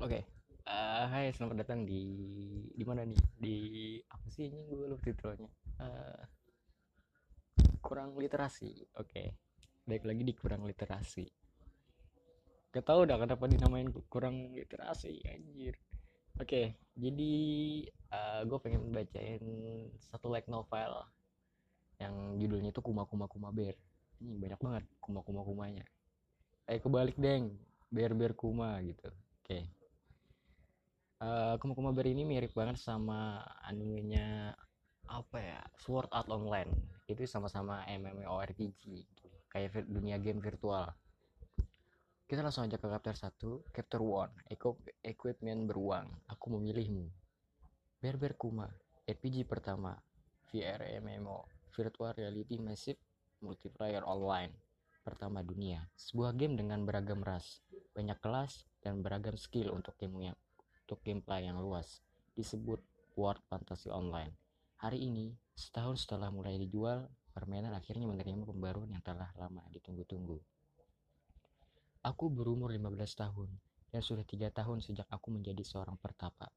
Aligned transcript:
Oke. 0.00 0.16
Eh, 0.64 1.04
hai, 1.12 1.28
selamat 1.28 1.60
datang 1.60 1.84
di 1.84 2.00
di 2.72 2.84
mana 2.88 3.04
nih? 3.04 3.20
Di 3.36 3.56
apa 4.08 4.32
sih 4.32 4.48
ini 4.48 4.64
gue 4.64 4.88
lupa 4.88 5.04
titelnya. 5.04 5.52
Eh, 5.76 6.20
kurang 7.84 8.16
literasi. 8.16 8.80
Oke. 8.96 9.36
Baik 9.84 10.08
lagi 10.08 10.24
di 10.24 10.32
kurang 10.32 10.64
literasi. 10.64 11.28
Gak 12.72 12.80
tau 12.80 13.04
dah 13.04 13.20
kenapa 13.20 13.44
dinamain 13.44 13.92
kurang 14.08 14.56
literasi 14.56 15.20
anjir. 15.28 15.76
Oke, 16.40 16.80
jadi 16.96 17.34
eh, 17.92 18.40
gue 18.48 18.56
pengen 18.56 18.88
bacain 18.96 19.44
satu 20.00 20.32
like 20.32 20.48
novel 20.48 20.96
yang 22.00 22.40
judulnya 22.40 22.72
itu 22.72 22.80
Kuma 22.80 23.04
Kuma 23.04 23.28
Kuma 23.28 23.52
Bear. 23.52 23.76
Ini 24.16 24.32
banyak 24.40 24.60
banget 24.64 24.84
kuma 24.96 25.20
kuma 25.20 25.44
kumanya. 25.44 25.84
Eh 26.64 26.80
kebalik 26.80 27.20
deng, 27.20 27.52
bear 27.92 28.16
bear 28.16 28.32
kuma 28.32 28.80
gitu. 28.80 29.12
Oke. 29.44 29.79
Eh, 31.20 31.54
Kuma 31.60 31.76
Kuma 31.76 31.92
ini 32.00 32.24
mirip 32.24 32.56
banget 32.56 32.80
sama 32.80 33.44
animenya 33.68 34.56
apa 35.04 35.36
ya 35.36 35.60
Sword 35.76 36.08
Art 36.16 36.32
Online. 36.32 36.72
Itu 37.04 37.20
sama-sama 37.28 37.84
MMORPG 37.84 39.04
kayak 39.52 39.84
dunia 39.84 40.16
game 40.16 40.40
virtual. 40.40 40.88
Kita 42.24 42.40
langsung 42.40 42.64
aja 42.64 42.80
ke 42.80 42.88
chapter 42.88 43.12
1 43.12 43.68
chapter 43.68 44.00
1 44.00 44.32
Equip- 44.48 44.96
equipment 45.04 45.68
beruang. 45.68 46.08
Aku 46.32 46.56
memilihmu. 46.56 47.04
Bear 48.00 48.16
Kuma 48.40 48.64
RPG 49.04 49.44
pertama 49.44 49.92
VR 50.48 50.88
MMO 51.04 51.44
Virtual 51.76 52.16
Reality 52.16 52.56
Massive 52.56 52.96
Multiplayer 53.44 54.08
Online 54.08 54.56
pertama 55.04 55.44
dunia. 55.44 55.84
Sebuah 56.00 56.32
game 56.32 56.56
dengan 56.56 56.80
beragam 56.88 57.20
ras 57.20 57.60
banyak 57.92 58.16
kelas 58.24 58.64
dan 58.80 59.04
beragam 59.04 59.36
skill 59.36 59.76
untuk 59.76 60.00
game 60.00 60.32
yang 60.32 60.38
untuk 60.90 61.06
gameplay 61.06 61.46
yang 61.46 61.62
luas 61.62 62.02
disebut 62.34 62.82
World 63.14 63.38
Fantasy 63.46 63.94
Online. 63.94 64.34
Hari 64.82 64.98
ini, 64.98 65.30
setahun 65.54 66.02
setelah 66.02 66.34
mulai 66.34 66.58
dijual, 66.58 67.06
permainan 67.30 67.70
akhirnya 67.78 68.10
menerima 68.10 68.42
pembaruan 68.42 68.90
yang 68.90 68.98
telah 68.98 69.30
lama 69.38 69.62
ditunggu-tunggu. 69.70 70.42
Aku 72.02 72.26
berumur 72.26 72.74
15 72.74 72.90
tahun 73.06 73.54
dan 73.94 74.02
sudah 74.02 74.26
tiga 74.26 74.50
tahun 74.50 74.82
sejak 74.82 75.06
aku 75.14 75.30
menjadi 75.30 75.62
seorang 75.62 75.94
pertapa. 75.94 76.50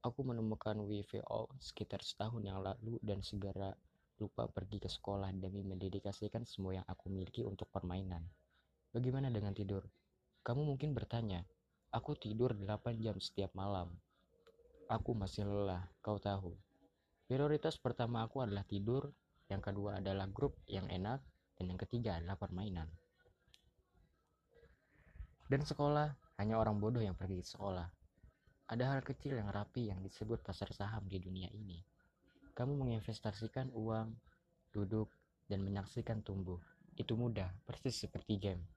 Aku 0.00 0.24
menemukan 0.24 0.80
WVO 0.80 1.52
sekitar 1.60 2.00
setahun 2.00 2.40
yang 2.40 2.64
lalu 2.64 2.96
dan 3.04 3.20
segera 3.20 3.76
lupa 4.16 4.48
pergi 4.48 4.80
ke 4.80 4.88
sekolah 4.88 5.28
demi 5.36 5.60
mendedikasikan 5.60 6.48
semua 6.48 6.80
yang 6.80 6.88
aku 6.88 7.12
miliki 7.12 7.44
untuk 7.44 7.68
permainan. 7.68 8.24
Bagaimana 8.96 9.28
dengan 9.28 9.52
tidur? 9.52 9.84
Kamu 10.40 10.72
mungkin 10.72 10.96
bertanya, 10.96 11.44
Aku 11.94 12.18
tidur 12.18 12.58
8 12.58 12.98
jam 12.98 13.14
setiap 13.22 13.54
malam. 13.54 13.86
Aku 14.90 15.14
masih 15.14 15.46
lelah, 15.46 15.86
kau 16.02 16.18
tahu. 16.18 16.58
Prioritas 17.30 17.78
pertama 17.78 18.26
aku 18.26 18.42
adalah 18.42 18.66
tidur, 18.66 19.14
yang 19.46 19.62
kedua 19.62 20.02
adalah 20.02 20.26
grup 20.26 20.58
yang 20.66 20.90
enak, 20.90 21.22
dan 21.54 21.70
yang 21.70 21.78
ketiga 21.78 22.18
adalah 22.18 22.34
permainan. 22.34 22.90
Dan 25.46 25.62
sekolah, 25.62 26.18
hanya 26.42 26.58
orang 26.58 26.82
bodoh 26.82 26.98
yang 26.98 27.14
pergi 27.14 27.38
ke 27.38 27.46
sekolah. 27.54 27.86
Ada 28.74 28.90
hal 28.90 29.06
kecil 29.06 29.38
yang 29.38 29.54
rapi 29.54 29.94
yang 29.94 30.02
disebut 30.02 30.42
pasar 30.42 30.74
saham 30.74 31.06
di 31.06 31.22
dunia 31.22 31.46
ini. 31.54 31.78
Kamu 32.58 32.74
menginvestasikan 32.74 33.70
uang, 33.70 34.10
duduk, 34.74 35.14
dan 35.46 35.62
menyaksikan 35.62 36.26
tumbuh. 36.26 36.58
Itu 36.98 37.14
mudah, 37.14 37.54
persis 37.62 38.02
seperti 38.02 38.34
game. 38.42 38.73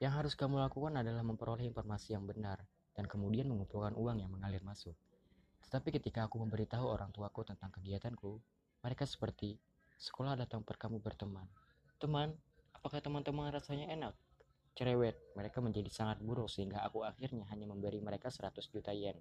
Yang 0.00 0.12
harus 0.16 0.32
kamu 0.32 0.56
lakukan 0.64 0.96
adalah 0.96 1.20
memperoleh 1.20 1.68
informasi 1.68 2.16
yang 2.16 2.24
benar 2.24 2.56
dan 2.96 3.04
kemudian 3.04 3.44
mengumpulkan 3.44 3.92
uang 3.92 4.24
yang 4.24 4.32
mengalir 4.32 4.64
masuk. 4.64 4.96
Tetapi 5.68 6.00
ketika 6.00 6.24
aku 6.24 6.40
memberitahu 6.40 6.88
orang 6.88 7.12
tuaku 7.12 7.44
tentang 7.44 7.68
kegiatanku, 7.68 8.40
mereka 8.80 9.04
seperti, 9.04 9.60
sekolah 10.00 10.40
ada 10.40 10.48
tempat 10.48 10.80
kamu 10.80 11.04
berteman. 11.04 11.44
Teman, 12.00 12.32
apakah 12.72 13.04
teman-teman 13.04 13.52
rasanya 13.52 13.92
enak? 13.92 14.16
Cerewet, 14.72 15.20
mereka 15.36 15.60
menjadi 15.60 15.92
sangat 15.92 16.24
buruk 16.24 16.48
sehingga 16.48 16.80
aku 16.80 17.04
akhirnya 17.04 17.44
hanya 17.52 17.68
memberi 17.68 18.00
mereka 18.00 18.32
100 18.32 18.72
juta 18.72 18.96
yen. 18.96 19.20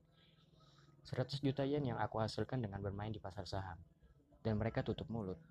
100 1.03 1.43
juta 1.43 1.67
yen 1.67 1.91
yang 1.91 1.99
aku 1.99 2.23
hasilkan 2.23 2.63
dengan 2.63 2.79
bermain 2.79 3.11
di 3.11 3.19
pasar 3.19 3.43
saham. 3.43 3.75
Dan 4.39 4.55
mereka 4.55 4.79
tutup 4.79 5.11
mulut. 5.11 5.43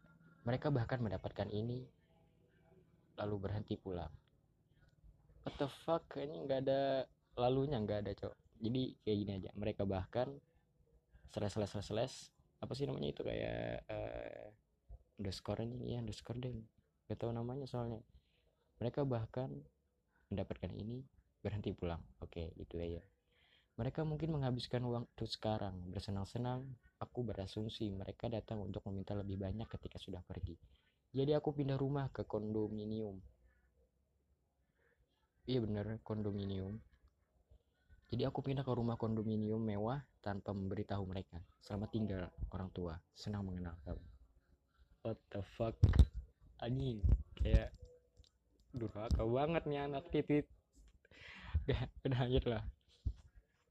Mereka 0.49 0.73
bahkan 0.73 1.05
mendapatkan 1.05 1.53
ini, 1.53 1.85
lalu 3.21 3.37
berhenti 3.37 3.77
pulang 3.77 4.09
what 5.49 5.57
the 5.57 5.69
fuck 5.89 6.05
kayaknya 6.13 6.45
nggak 6.45 6.61
ada 6.69 6.81
lalunya 7.41 7.81
nggak 7.81 8.05
ada 8.05 8.13
cok. 8.13 8.37
Jadi 8.61 8.93
kayak 9.01 9.17
gini 9.17 9.33
aja 9.41 9.51
mereka 9.57 9.89
bahkan 9.89 10.29
slash 11.33 11.57
slash 11.57 11.73
slash 11.73 11.89
slash 11.89 12.17
apa 12.61 12.77
sih 12.77 12.85
namanya 12.85 13.17
itu 13.17 13.25
kayak 13.25 13.81
uh, 13.89 14.53
underscore 15.17 15.65
ini 15.65 15.97
ya 15.97 16.05
underscore 16.05 16.37
deh. 16.37 16.53
Gak 17.09 17.17
tahu 17.17 17.33
namanya 17.33 17.65
soalnya. 17.65 18.05
Mereka 18.77 19.09
bahkan 19.09 19.49
mendapatkan 20.29 20.69
ini 20.77 21.01
berhenti 21.41 21.73
pulang. 21.73 22.05
Oke 22.21 22.53
itu 22.61 22.77
aja 22.77 23.01
mereka 23.79 24.03
mungkin 24.03 24.35
menghabiskan 24.35 24.83
waktu 24.85 25.25
sekarang. 25.25 25.79
Bersenang-senang 25.89 26.67
aku 26.99 27.25
berasumsi 27.25 27.89
mereka 27.95 28.27
datang 28.29 28.61
untuk 28.67 28.83
meminta 28.91 29.15
lebih 29.17 29.39
banyak 29.39 29.71
ketika 29.71 29.97
sudah 29.97 30.21
pergi. 30.27 30.59
Jadi 31.15 31.33
aku 31.33 31.55
pindah 31.55 31.79
rumah 31.79 32.11
ke 32.11 32.27
kondominium 32.27 33.23
iya 35.49 35.65
bener 35.65 35.97
kondominium. 36.05 36.77
Jadi 38.13 38.23
aku 38.29 38.45
pindah 38.45 38.61
ke 38.61 38.73
rumah 38.73 39.01
kondominium 39.01 39.65
mewah 39.65 40.05
tanpa 40.21 40.53
memberitahu 40.53 41.09
mereka. 41.09 41.41
Selamat 41.65 41.89
tinggal 41.89 42.23
orang 42.53 42.69
tua. 42.77 43.01
Senang 43.17 43.49
mengenal 43.49 43.73
kamu. 43.85 44.05
What 45.09 45.19
the 45.33 45.41
fuck? 45.57 45.77
Anjing. 46.61 47.01
Kayak 47.41 47.73
durhaka 48.77 49.25
banget 49.25 49.65
nih 49.65 49.89
anak 49.89 50.05
titit. 50.13 50.45
Udah 51.65 51.81
udah 52.05 52.19
lanjut 52.29 52.45
lah. 52.45 52.63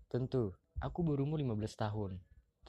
Tentu 0.09 0.58
aku 0.82 1.06
berumur 1.06 1.38
15 1.38 1.62
tahun. 1.78 2.12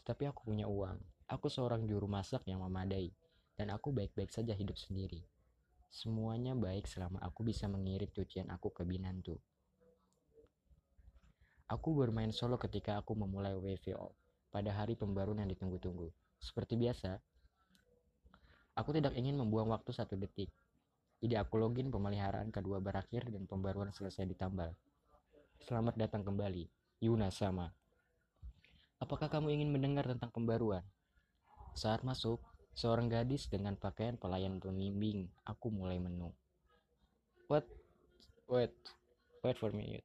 Tetapi 0.05 0.29
aku 0.29 0.53
punya 0.53 0.69
uang. 0.69 1.01
Aku 1.33 1.49
seorang 1.49 1.89
juru 1.89 2.09
masak 2.09 2.45
yang 2.45 2.61
memadai. 2.61 3.13
Dan 3.57 3.73
aku 3.73 3.89
baik-baik 3.93 4.33
saja 4.33 4.53
hidup 4.53 4.77
sendiri 4.77 5.25
Semuanya 5.89 6.53
baik 6.53 6.85
selama 6.85 7.17
aku 7.25 7.49
bisa 7.49 7.65
mengirit 7.65 8.13
cucian 8.13 8.53
aku 8.53 8.69
ke 8.71 8.85
Binantu. 8.85 9.41
Aku 11.69 11.93
bermain 11.97 12.33
solo 12.33 12.57
ketika 12.57 12.97
aku 12.97 13.13
memulai 13.13 13.53
WVO 13.57 14.13
pada 14.49 14.73
hari 14.73 14.97
pembaruan 14.97 15.45
yang 15.45 15.51
ditunggu-tunggu. 15.53 16.09
Seperti 16.41 16.81
biasa, 16.81 17.21
aku 18.77 18.97
tidak 18.97 19.13
ingin 19.17 19.37
membuang 19.37 19.69
waktu 19.69 19.93
satu 19.93 20.17
detik. 20.17 20.49
Jadi 21.19 21.35
aku 21.35 21.61
login 21.61 21.93
pemeliharaan 21.93 22.49
kedua 22.55 22.81
berakhir 22.81 23.29
dan 23.29 23.45
pembaruan 23.45 23.93
selesai 23.93 24.25
ditambal. 24.25 24.73
Selamat 25.61 25.99
datang 25.99 26.25
kembali, 26.25 26.71
Yuna 27.05 27.29
sama. 27.29 27.69
Apakah 29.03 29.29
kamu 29.29 29.61
ingin 29.61 29.69
mendengar 29.75 30.07
tentang 30.07 30.31
pembaruan? 30.31 30.87
Saat 31.77 32.01
masuk, 32.07 32.41
Seorang 32.79 33.11
gadis 33.11 33.51
dengan 33.51 33.75
pakaian 33.75 34.15
pelayan 34.15 34.63
pembimbing. 34.63 35.27
Aku 35.51 35.75
mulai 35.75 35.99
menu. 35.99 36.31
What? 37.51 37.67
Wait. 38.47 38.71
Wait 39.43 39.59
for 39.59 39.75
me. 39.75 39.99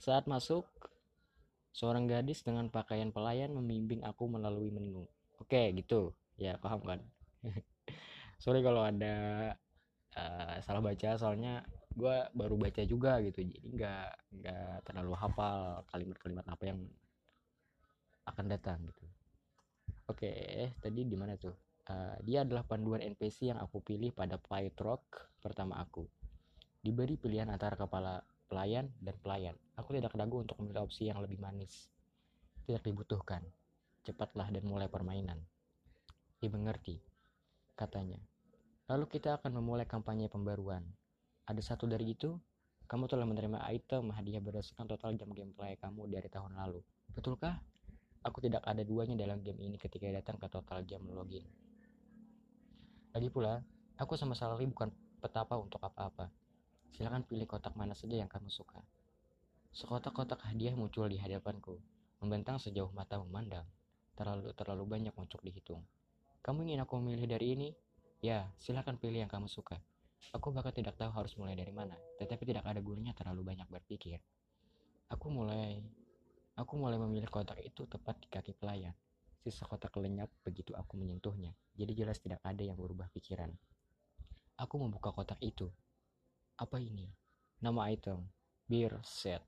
Saat 0.00 0.24
masuk, 0.24 0.64
seorang 1.76 2.08
gadis 2.08 2.40
dengan 2.40 2.72
pakaian 2.72 3.12
pelayan 3.12 3.52
membimbing 3.52 4.00
aku 4.08 4.24
melalui 4.24 4.72
menu. 4.72 5.04
Oke, 5.36 5.68
gitu. 5.76 6.16
Ya, 6.40 6.56
paham 6.56 6.80
kan? 6.80 7.04
Sorry 8.42 8.64
kalau 8.64 8.88
ada 8.88 9.52
uh, 10.16 10.56
salah 10.64 10.80
baca, 10.80 11.20
soalnya 11.20 11.60
gue 11.92 12.16
baru 12.32 12.56
baca 12.56 12.88
juga 12.88 13.20
gitu. 13.20 13.44
Jadi 13.44 13.68
nggak 13.68 14.08
nggak 14.40 14.76
terlalu 14.88 15.12
hafal 15.12 15.84
kalimat-kalimat 15.92 16.48
apa 16.48 16.72
yang 16.72 16.80
akan 18.32 18.48
datang 18.48 18.80
gitu. 18.88 19.04
Oke, 20.08 20.32
tadi 20.80 21.04
di 21.04 21.16
mana 21.20 21.36
tuh? 21.36 21.63
Uh, 21.84 22.16
dia 22.24 22.48
adalah 22.48 22.64
panduan 22.64 23.04
NPC 23.04 23.52
yang 23.52 23.60
aku 23.60 23.84
pilih 23.84 24.08
pada 24.16 24.40
Flight 24.40 24.72
Rock 24.80 25.28
pertama 25.44 25.76
aku. 25.76 26.08
Diberi 26.80 27.20
pilihan 27.20 27.52
antara 27.52 27.76
kepala 27.76 28.24
pelayan 28.48 28.88
dan 29.04 29.16
pelayan. 29.20 29.56
Aku 29.76 29.92
tidak 29.92 30.16
ragu 30.16 30.40
untuk 30.40 30.56
memilih 30.64 30.88
opsi 30.88 31.12
yang 31.12 31.20
lebih 31.20 31.36
manis. 31.36 31.92
Tidak 32.64 32.80
dibutuhkan. 32.80 33.44
Cepatlah 34.04 34.48
dan 34.48 34.64
mulai 34.64 34.88
permainan. 34.88 35.40
Dimengerti, 36.40 37.00
katanya. 37.76 38.20
Lalu 38.88 39.04
kita 39.08 39.40
akan 39.40 39.60
memulai 39.60 39.84
kampanye 39.84 40.28
pembaruan. 40.28 40.84
Ada 41.44 41.76
satu 41.76 41.84
dari 41.84 42.16
itu, 42.16 42.36
kamu 42.84 43.08
telah 43.08 43.24
menerima 43.28 43.64
item 43.72 44.12
hadiah 44.12 44.40
berdasarkan 44.40 44.88
total 44.88 45.16
jam 45.16 45.32
gameplay 45.32 45.76
kamu 45.80 46.08
dari 46.08 46.28
tahun 46.28 46.56
lalu. 46.56 46.80
Betulkah? 47.12 47.60
Aku 48.24 48.40
tidak 48.40 48.64
ada 48.64 48.80
duanya 48.80 49.16
dalam 49.20 49.44
game 49.44 49.60
ini 49.60 49.76
ketika 49.76 50.08
datang 50.08 50.40
ke 50.40 50.48
total 50.48 50.80
jam 50.88 51.04
login. 51.12 51.44
Lagi 53.14 53.30
pula, 53.30 53.62
aku 53.94 54.18
sama 54.18 54.34
sekali 54.34 54.66
bukan 54.66 54.90
petapa 55.22 55.54
untuk 55.54 55.78
apa-apa. 55.78 56.34
Silahkan 56.90 57.22
pilih 57.22 57.46
kotak 57.46 57.78
mana 57.78 57.94
saja 57.94 58.18
yang 58.18 58.26
kamu 58.26 58.50
suka. 58.50 58.82
Sekotak-kotak 59.70 60.42
hadiah 60.42 60.74
muncul 60.74 61.06
di 61.06 61.22
hadapanku, 61.22 61.78
membentang 62.18 62.58
sejauh 62.58 62.90
mata 62.90 63.22
memandang. 63.22 63.62
Terlalu 64.18 64.50
terlalu 64.58 64.98
banyak 64.98 65.14
untuk 65.14 65.46
dihitung. 65.46 65.86
Kamu 66.42 66.66
ingin 66.66 66.82
aku 66.82 66.98
memilih 66.98 67.30
dari 67.30 67.54
ini? 67.54 67.68
Ya, 68.18 68.50
silahkan 68.58 68.98
pilih 68.98 69.22
yang 69.22 69.30
kamu 69.30 69.46
suka. 69.46 69.78
Aku 70.34 70.50
bahkan 70.50 70.74
tidak 70.74 70.98
tahu 70.98 71.14
harus 71.14 71.38
mulai 71.38 71.54
dari 71.54 71.70
mana, 71.70 71.94
tetapi 72.18 72.42
tidak 72.42 72.66
ada 72.66 72.82
gunanya 72.82 73.14
terlalu 73.14 73.46
banyak 73.46 73.70
berpikir. 73.70 74.18
Aku 75.06 75.30
mulai 75.30 75.86
aku 76.58 76.74
mulai 76.74 76.98
memilih 76.98 77.30
kotak 77.30 77.62
itu 77.62 77.86
tepat 77.86 78.18
di 78.18 78.26
kaki 78.26 78.58
pelayan. 78.58 78.98
Sisa 79.44 79.68
kotak 79.68 79.92
lenyap 80.00 80.32
begitu 80.40 80.72
aku 80.72 80.96
menyentuhnya, 80.96 81.52
jadi 81.76 81.92
jelas 81.92 82.16
tidak 82.16 82.40
ada 82.40 82.64
yang 82.64 82.80
berubah 82.80 83.12
pikiran. 83.12 83.52
Aku 84.56 84.80
membuka 84.80 85.12
kotak 85.12 85.36
itu. 85.44 85.68
Apa 86.56 86.80
ini? 86.80 87.12
Nama 87.60 87.92
item, 87.92 88.24
beer 88.64 88.96
set. 89.04 89.44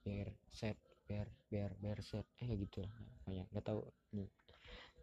Beer 0.00 0.32
set, 0.48 0.80
beer, 1.04 1.28
beer, 1.52 1.76
beer 1.76 2.00
set. 2.00 2.24
Eh 2.40 2.48
gitu 2.56 2.80
pokoknya 3.28 3.44
nggak 3.52 3.64
tahu. 3.68 3.84
Nih. 4.16 4.32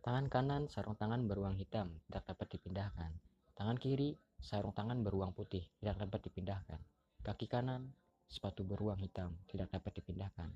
Tangan 0.01 0.25
kanan 0.33 0.65
sarung 0.65 0.97
tangan 0.97 1.29
beruang 1.29 1.53
hitam, 1.53 1.93
tidak 2.09 2.25
dapat 2.33 2.57
dipindahkan. 2.57 3.11
Tangan 3.53 3.77
kiri 3.77 4.17
sarung 4.41 4.73
tangan 4.73 5.05
beruang 5.05 5.29
putih, 5.37 5.61
tidak 5.77 6.01
dapat 6.01 6.25
dipindahkan. 6.25 6.81
Kaki 7.21 7.45
kanan 7.45 7.93
sepatu 8.25 8.65
beruang 8.65 8.97
hitam, 8.97 9.37
tidak 9.45 9.69
dapat 9.69 10.01
dipindahkan. 10.01 10.49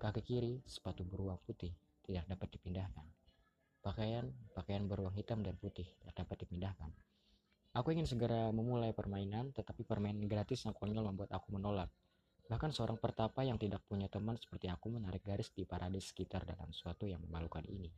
Kaki 0.00 0.24
kiri 0.24 0.64
sepatu 0.64 1.04
beruang 1.04 1.36
putih, 1.44 1.76
tidak 2.04 2.26
dapat 2.26 2.49
dipindahkan. 2.70 3.06
Pakaian 3.82 4.30
pakaian 4.54 4.86
beruang 4.86 5.10
hitam 5.18 5.42
dan 5.42 5.58
putih, 5.58 5.90
tidak 5.98 6.22
dapat 6.22 6.46
dipindahkan. 6.46 6.94
Aku 7.74 7.90
ingin 7.90 8.06
segera 8.06 8.46
memulai 8.54 8.94
permainan, 8.94 9.50
tetapi 9.50 9.82
permainan 9.82 10.30
gratis 10.30 10.62
yang 10.62 10.74
konyol 10.78 11.10
membuat 11.10 11.34
aku 11.34 11.50
menolak. 11.50 11.90
Bahkan 12.46 12.70
seorang 12.70 12.98
pertapa 12.98 13.42
yang 13.42 13.58
tidak 13.58 13.82
punya 13.90 14.06
teman 14.06 14.38
seperti 14.38 14.70
aku 14.70 14.90
menarik 14.90 15.22
garis 15.22 15.50
di 15.50 15.66
paradis 15.66 16.14
sekitar 16.14 16.46
dalam 16.46 16.70
suatu 16.70 17.10
yang 17.10 17.22
memalukan 17.26 17.62
ini. 17.66 17.90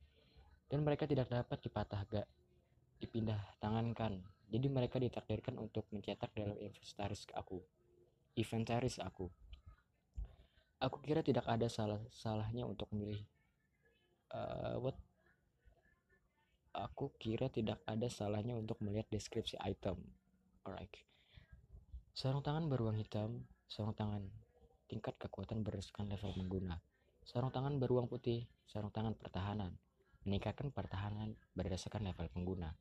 Dan 0.69 0.85
mereka 0.85 1.05
tidak 1.05 1.29
dapat 1.29 1.61
dipatah 1.61 2.01
gak 2.09 2.29
dipindah 3.01 3.41
tangankan. 3.61 4.25
Jadi 4.49 4.67
mereka 4.69 5.01
ditakdirkan 5.01 5.57
untuk 5.57 5.89
mencetak 5.93 6.33
dalam 6.37 6.57
inventaris 6.61 7.29
aku. 7.33 7.61
Inventaris 8.37 9.01
aku. 9.01 9.29
Aku 10.85 11.01
kira 11.01 11.25
tidak 11.25 11.49
ada 11.49 11.69
salah 11.73 12.01
salahnya 12.13 12.69
untuk 12.69 12.93
memilih 12.93 13.25
uh, 14.32 14.76
what 14.81 14.96
aku 16.73 17.12
kira 17.20 17.52
tidak 17.52 17.84
ada 17.84 18.08
salahnya 18.08 18.56
untuk 18.56 18.81
melihat 18.81 19.06
deskripsi 19.12 19.61
item. 19.61 20.00
Alright. 20.64 20.93
Sarung 22.12 22.44
tangan 22.44 22.69
beruang 22.69 22.96
hitam, 22.96 23.44
sarung 23.69 23.96
tangan 23.96 24.25
tingkat 24.88 25.17
kekuatan 25.17 25.64
berdasarkan 25.64 26.12
level 26.12 26.32
pengguna. 26.37 26.76
Sarung 27.25 27.49
tangan 27.49 27.81
beruang 27.81 28.08
putih, 28.11 28.44
sarung 28.69 28.93
tangan 28.93 29.17
pertahanan, 29.17 29.73
meningkatkan 30.29 30.69
pertahanan 30.75 31.32
berdasarkan 31.56 32.05
level 32.05 32.28
pengguna. 32.32 32.76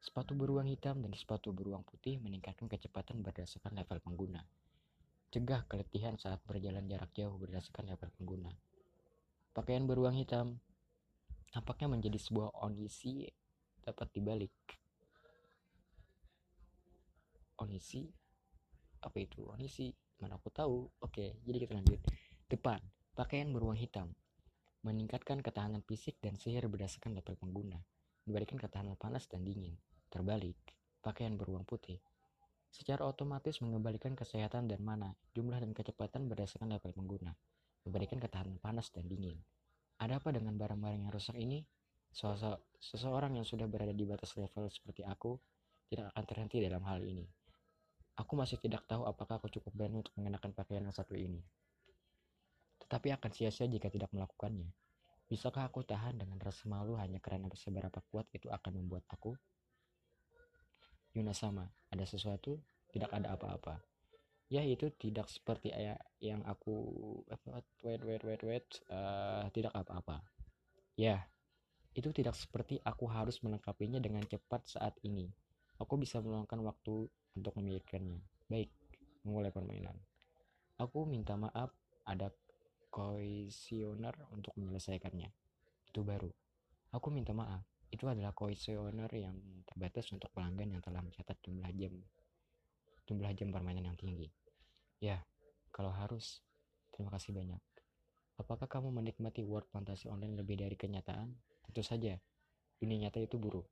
Sepatu 0.00 0.32
beruang 0.32 0.70
hitam 0.70 1.02
dan 1.04 1.12
sepatu 1.12 1.52
beruang 1.52 1.84
putih 1.84 2.22
meningkatkan 2.22 2.70
kecepatan 2.70 3.20
berdasarkan 3.20 3.76
level 3.76 3.98
pengguna. 4.00 4.40
Cegah 5.30 5.68
keletihan 5.68 6.16
saat 6.16 6.40
berjalan 6.48 6.88
jarak 6.88 7.12
jauh 7.12 7.36
berdasarkan 7.36 7.94
level 7.94 8.08
pengguna. 8.16 8.50
Pakaian 9.52 9.84
beruang 9.84 10.16
hitam 10.16 10.62
Nampaknya 11.50 11.90
menjadi 11.90 12.18
sebuah 12.18 12.62
onisi 12.62 13.26
dapat 13.82 14.08
dibalik. 14.14 14.54
Onisi? 17.58 18.06
Apa 19.02 19.16
itu 19.18 19.50
onisi? 19.50 19.90
Mana 20.22 20.38
aku 20.38 20.52
tahu. 20.52 20.86
Oke, 21.02 21.40
jadi 21.42 21.58
kita 21.66 21.74
lanjut. 21.74 22.00
Depan, 22.46 22.78
pakaian 23.18 23.50
beruang 23.50 23.76
hitam. 23.76 24.14
Meningkatkan 24.86 25.44
ketahanan 25.44 25.82
fisik 25.84 26.16
dan 26.22 26.38
sihir 26.38 26.70
berdasarkan 26.70 27.18
level 27.18 27.36
pengguna. 27.36 27.82
Diberikan 28.24 28.56
ketahanan 28.56 28.94
panas 28.94 29.26
dan 29.26 29.42
dingin. 29.42 29.74
Terbalik, 30.08 30.56
pakaian 31.02 31.34
beruang 31.34 31.66
putih. 31.66 31.98
Secara 32.70 33.02
otomatis 33.02 33.58
mengembalikan 33.58 34.14
kesehatan 34.14 34.70
dan 34.70 34.80
mana, 34.86 35.18
jumlah 35.34 35.58
dan 35.58 35.74
kecepatan 35.74 36.30
berdasarkan 36.30 36.70
level 36.70 36.94
pengguna. 36.94 37.34
Memberikan 37.82 38.22
ketahanan 38.22 38.62
panas 38.62 38.94
dan 38.94 39.10
dingin. 39.10 39.42
Ada 40.00 40.16
apa 40.16 40.32
dengan 40.32 40.56
barang-barang 40.56 40.96
yang 40.96 41.12
rusak 41.12 41.36
ini? 41.36 41.60
Seseorang 42.80 43.36
yang 43.36 43.44
sudah 43.44 43.68
berada 43.68 43.92
di 43.92 44.08
batas 44.08 44.32
level 44.40 44.72
seperti 44.72 45.04
aku 45.04 45.36
tidak 45.92 46.08
akan 46.16 46.24
terhenti 46.24 46.56
dalam 46.64 46.80
hal 46.88 47.04
ini. 47.04 47.28
Aku 48.16 48.32
masih 48.34 48.56
tidak 48.56 48.88
tahu 48.88 49.04
apakah 49.04 49.36
aku 49.36 49.52
cukup 49.52 49.76
berani 49.76 50.00
untuk 50.00 50.16
mengenakan 50.16 50.56
pakaian 50.56 50.82
yang 50.84 50.96
satu 50.96 51.12
ini. 51.12 51.44
Tetapi 52.80 53.12
akan 53.20 53.30
sia-sia 53.30 53.68
jika 53.68 53.92
tidak 53.92 54.08
melakukannya. 54.16 54.72
Bisakah 55.28 55.68
aku 55.68 55.84
tahan 55.84 56.18
dengan 56.18 56.40
rasa 56.40 56.66
malu 56.66 56.96
hanya 56.98 57.20
karena 57.22 57.46
seberapa 57.54 58.02
kuat 58.10 58.26
itu 58.32 58.50
akan 58.50 58.72
membuat 58.82 59.04
aku? 59.12 59.36
Yuna 61.14 61.36
sama, 61.36 61.68
ada 61.92 62.02
sesuatu, 62.02 62.58
tidak 62.90 63.12
ada 63.14 63.36
apa-apa 63.36 63.89
ya 64.50 64.66
itu 64.66 64.90
tidak 64.98 65.30
seperti 65.30 65.70
yang 66.18 66.42
aku 66.42 66.74
wait 67.86 68.02
wait 68.02 68.22
wait 68.26 68.42
wait 68.42 68.66
uh, 68.90 69.46
tidak 69.54 69.70
apa-apa. 69.72 70.26
Ya 70.98 71.30
itu 71.94 72.10
tidak 72.10 72.34
seperti 72.34 72.82
aku 72.82 73.06
harus 73.06 73.38
melengkapinya 73.46 74.02
dengan 74.02 74.26
cepat 74.26 74.66
saat 74.66 74.98
ini. 75.06 75.30
Aku 75.78 75.96
bisa 75.96 76.18
meluangkan 76.18 76.60
waktu 76.66 77.06
untuk 77.38 77.54
memikirkannya. 77.56 78.20
Baik 78.50 78.68
memulai 79.22 79.54
permainan. 79.54 79.94
Aku 80.82 81.06
minta 81.06 81.38
maaf 81.38 81.70
ada 82.02 82.34
koisioner 82.90 84.12
untuk 84.34 84.52
menyelesaikannya. 84.58 85.30
Itu 85.86 86.02
baru. 86.02 86.28
Aku 86.90 87.14
minta 87.14 87.30
maaf 87.30 87.62
itu 87.90 88.06
adalah 88.06 88.34
koisioner 88.34 89.10
yang 89.14 89.34
terbatas 89.66 90.10
untuk 90.10 90.30
pelanggan 90.34 90.74
yang 90.78 90.82
telah 90.82 91.02
mencatat 91.02 91.38
jumlah 91.42 91.70
jam 91.74 91.94
jumlah 93.10 93.34
jam 93.34 93.50
permainan 93.50 93.90
yang 93.90 93.98
tinggi 93.98 94.30
Ya, 95.00 95.24
kalau 95.72 95.88
harus, 95.96 96.44
terima 96.92 97.08
kasih 97.08 97.32
banyak. 97.32 97.56
Apakah 98.36 98.68
kamu 98.68 98.92
menikmati 98.92 99.40
world 99.40 99.64
fantasi 99.72 100.12
online 100.12 100.36
lebih 100.36 100.60
dari 100.60 100.76
kenyataan? 100.76 101.32
Tentu 101.64 101.80
saja, 101.80 102.20
dunia 102.76 103.08
nyata 103.08 103.16
itu 103.16 103.40
buruk. 103.40 103.64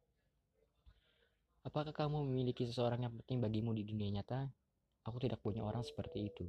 Apakah 1.68 1.92
kamu 1.92 2.24
memiliki 2.32 2.64
seseorang 2.64 3.04
yang 3.04 3.12
penting 3.12 3.44
bagimu 3.44 3.76
di 3.76 3.84
dunia 3.84 4.08
nyata? 4.08 4.48
Aku 5.04 5.20
tidak 5.20 5.44
punya 5.44 5.60
orang 5.60 5.84
seperti 5.84 6.32
itu. 6.32 6.48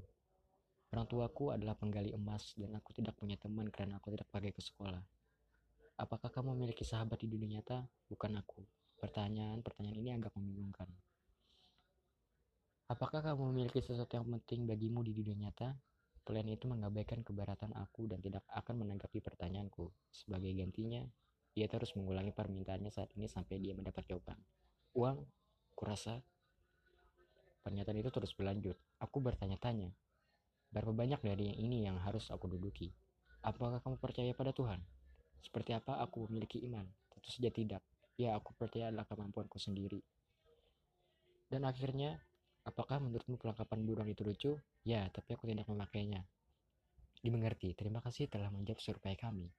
Orang 0.96 1.12
tuaku 1.12 1.52
adalah 1.52 1.76
penggali 1.76 2.16
emas 2.16 2.56
dan 2.56 2.72
aku 2.80 2.96
tidak 2.96 3.20
punya 3.20 3.36
teman 3.36 3.68
karena 3.68 4.00
aku 4.00 4.16
tidak 4.16 4.32
pakai 4.32 4.56
ke 4.56 4.64
sekolah. 4.64 5.04
Apakah 6.00 6.32
kamu 6.32 6.56
memiliki 6.56 6.88
sahabat 6.88 7.20
di 7.20 7.28
dunia 7.28 7.60
nyata? 7.60 7.84
Bukan 8.08 8.32
aku. 8.40 8.64
Pertanyaan-pertanyaan 8.96 10.00
ini 10.00 10.16
agak 10.16 10.32
membingungkan. 10.40 10.88
Apakah 12.90 13.22
kamu 13.22 13.54
memiliki 13.54 13.86
sesuatu 13.86 14.18
yang 14.18 14.26
penting 14.26 14.66
bagimu 14.66 15.06
di 15.06 15.14
dunia 15.14 15.38
nyata? 15.38 15.78
Pelayan 16.26 16.50
itu 16.50 16.66
mengabaikan 16.66 17.22
keberatan 17.22 17.70
aku 17.78 18.10
dan 18.10 18.18
tidak 18.18 18.42
akan 18.50 18.82
menanggapi 18.82 19.22
pertanyaanku. 19.22 19.94
Sebagai 20.10 20.50
gantinya, 20.58 21.06
dia 21.54 21.70
terus 21.70 21.94
mengulangi 21.94 22.34
permintaannya 22.34 22.90
saat 22.90 23.14
ini 23.14 23.30
sampai 23.30 23.62
dia 23.62 23.78
mendapat 23.78 24.10
jawaban. 24.10 24.42
Uang? 24.98 25.22
Kurasa? 25.78 26.18
Pernyataan 27.62 28.02
itu 28.02 28.10
terus 28.10 28.34
berlanjut. 28.34 28.74
Aku 28.98 29.22
bertanya-tanya, 29.22 29.94
berapa 30.74 30.90
banyak 30.90 31.22
dari 31.22 31.54
yang 31.54 31.58
ini 31.62 31.78
yang 31.86 32.02
harus 32.02 32.34
aku 32.34 32.50
duduki? 32.50 32.90
Apakah 33.46 33.86
kamu 33.86 34.02
percaya 34.02 34.34
pada 34.34 34.50
Tuhan? 34.50 34.82
Seperti 35.46 35.78
apa 35.78 36.02
aku 36.02 36.26
memiliki 36.26 36.58
iman? 36.66 36.90
Tentu 37.14 37.30
saja 37.30 37.54
tidak. 37.54 37.86
Ya, 38.18 38.34
aku 38.34 38.58
percaya 38.58 38.90
adalah 38.90 39.06
kemampuanku 39.06 39.62
sendiri. 39.62 40.02
Dan 41.54 41.70
akhirnya, 41.70 42.18
Apakah 42.70 43.02
menurutmu 43.02 43.42
perlengkapan 43.42 43.82
burung 43.82 44.06
itu 44.06 44.22
lucu? 44.22 44.52
Ya, 44.86 45.10
tapi 45.10 45.34
aku 45.34 45.50
tidak 45.50 45.66
memakainya. 45.66 46.22
Dimengerti, 47.18 47.74
terima 47.74 47.98
kasih 47.98 48.30
telah 48.30 48.54
menjawab 48.54 48.78
survei 48.78 49.18
kami. 49.18 49.50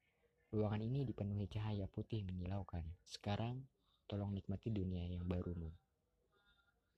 Ruangan 0.54 0.78
ini 0.78 1.02
dipenuhi 1.02 1.50
cahaya 1.50 1.90
putih 1.90 2.22
menyilaukan. 2.22 2.86
Sekarang, 3.02 3.66
tolong 4.06 4.30
nikmati 4.30 4.70
dunia 4.70 5.10
yang 5.10 5.26
barumu. 5.26 5.74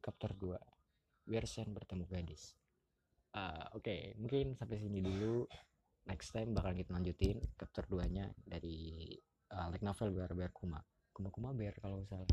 Chapter 0.05 0.37
2 0.37 1.33
Wersen 1.33 1.73
bertemu 1.73 2.05
gadis 2.11 2.59
uh, 3.33 3.71
Oke, 3.73 3.87
okay. 3.87 4.01
mungkin 4.21 4.59
sampai 4.59 4.83
sini 4.83 5.01
dulu. 5.01 5.49
Next 6.03 6.35
time 6.35 6.51
bakal 6.51 6.75
kita 6.75 6.93
lanjutin 6.93 7.39
chapter 7.55 7.87
2-nya 7.87 8.27
dari 8.43 9.15
uh, 9.55 9.71
like 9.71 9.87
novel 9.87 10.13
Bear 10.13 10.35
Bear 10.37 10.53
Kuma. 10.53 10.83
Kuma 11.15 11.33
Kuma 11.33 11.55
Bear 11.57 11.73
kalau 11.79 12.05
salah. 12.05 12.27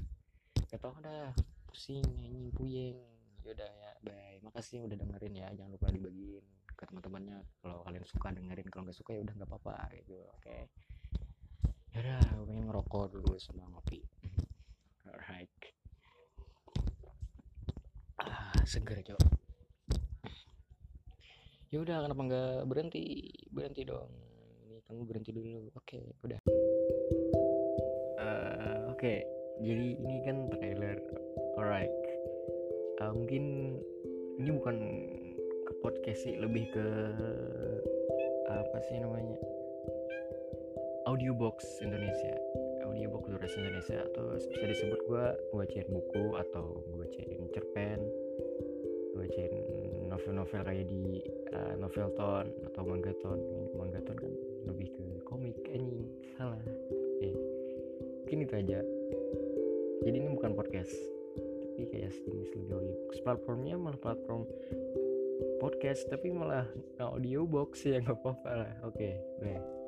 Tau 0.67 0.97
dah, 0.99 1.31
pusing, 1.69 2.03
anjing, 2.25 2.49
puyeng 2.51 3.18
yaudah 3.49 3.65
ya. 3.65 3.91
Bye. 4.05 4.37
Makasih 4.45 4.85
udah 4.85 4.93
dengerin 4.93 5.33
ya. 5.33 5.47
Jangan 5.57 5.71
lupa 5.73 5.89
dibagiin 5.89 6.45
ke 6.77 6.83
teman-temannya. 6.85 7.41
Kalau 7.65 7.81
kalian 7.81 8.05
suka 8.05 8.29
dengerin. 8.29 8.67
Kalau 8.69 8.85
nggak 8.85 8.97
suka 8.97 9.17
ya 9.17 9.21
udah 9.25 9.33
nggak 9.33 9.49
apa-apa. 9.49 9.75
Gitu 9.97 10.13
oke. 10.21 10.37
Okay. 10.45 10.61
yaudah 11.89 12.21
gue 12.21 12.45
pengen 12.45 12.65
ngerokok 12.69 13.05
dulu 13.17 13.33
sama 13.41 13.65
ngopi. 13.73 14.05
Alright. 15.09 15.49
Ah 18.21 18.53
seger 18.69 19.01
cok. 19.01 19.21
Ya 21.73 21.77
udah 21.81 22.05
kenapa 22.05 22.21
nggak 22.21 22.53
berhenti? 22.69 23.33
Berhenti 23.49 23.81
dong. 23.89 24.13
Ini 24.69 24.85
kamu 24.85 25.01
berhenti 25.09 25.31
dulu. 25.33 25.73
Oke 25.73 26.13
udah. 26.21 26.39
Uh, 28.21 28.93
oke. 28.93 29.13
Jadi 29.59 29.87
ini 29.97 30.15
kan 30.21 30.45
trailer. 30.53 31.01
Alright 31.57 32.08
uh, 33.01 33.11
mungkin 33.15 33.75
ini 34.39 34.49
bukan 34.55 34.77
ke 35.67 35.73
podcast 35.83 36.23
sih 36.23 36.35
lebih 36.39 36.67
ke 36.71 36.85
apa 38.49 38.77
sih 38.89 38.97
namanya 38.97 39.37
audiobox 41.09 41.81
Indonesia. 41.81 42.37
Audiobook 42.85 43.25
durasi 43.29 43.57
Indonesia. 43.61 44.05
Atau 44.13 44.37
bisa 44.37 44.65
disebut 44.65 44.99
gue 45.09 45.25
bacain 45.57 45.89
buku 45.89 46.37
atau 46.37 46.85
bacain 46.97 47.49
cerpen 47.49 48.01
bacain 49.17 49.51
novel-novel 50.07 50.63
kayak 50.63 50.87
di 50.87 51.19
uh, 51.51 51.75
novel 51.75 52.07
ton 52.13 52.45
atau 52.71 52.81
manggaton. 52.85 53.39
Manggaton 53.73 54.15
kan 54.15 54.33
lebih 54.69 54.87
ke 54.93 55.03
komik 55.25 55.57
anjing. 55.73 56.07
Salah. 56.37 56.61
Eh 57.25 57.35
mungkin 58.23 58.45
itu 58.45 58.53
aja. 58.53 58.79
Jadi 60.05 60.15
ini 60.15 60.29
bukan 60.31 60.53
podcast 60.53 61.18
tapi 61.79 61.95
kayak 61.95 62.11
sejenis 62.11 62.51
lebih 62.59 62.75
audio 62.75 62.95
platformnya 63.23 63.79
malah 63.79 63.95
platform 64.03 64.43
podcast 65.63 66.11
tapi 66.11 66.27
malah 66.27 66.67
audio 66.99 67.47
box 67.47 67.87
ya 67.87 68.03
nggak 68.03 68.19
apa-apa 68.19 68.51
lah. 68.51 68.73
Oke 68.83 68.99
okay, 68.99 69.78